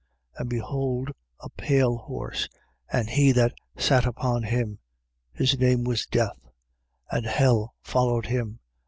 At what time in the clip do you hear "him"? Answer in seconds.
4.41-4.79, 8.25-8.61